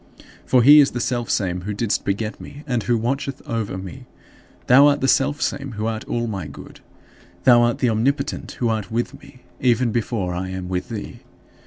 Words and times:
For 0.47 0.63
he 0.63 0.79
is 0.79 0.89
the 0.89 0.99
Selfsame 0.99 1.63
who 1.63 1.75
didst 1.75 2.05
beget 2.05 2.41
me 2.41 2.63
and 2.65 2.81
who 2.81 2.97
watcheth 2.97 3.39
over 3.47 3.77
me; 3.77 4.07
thou 4.65 4.87
art 4.87 4.99
the 4.99 5.07
Selfsame 5.07 5.73
who 5.73 5.85
art 5.85 6.05
all 6.05 6.25
my 6.25 6.47
good. 6.47 6.79
Thou 7.43 7.61
art 7.61 7.77
the 7.77 7.89
Omnipotent, 7.91 8.53
who 8.53 8.69
art 8.69 8.89
with 8.91 9.21
me, 9.21 9.43
even 9.59 9.91
before 9.91 10.33
I 10.33 10.49
am 10.49 10.69
with 10.69 10.89
thee. 10.89 11.19